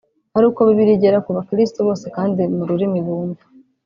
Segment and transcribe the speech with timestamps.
[0.37, 3.43] ari uko Bibiliya igera ku bakirisitu bose kandi mu rurimi bumva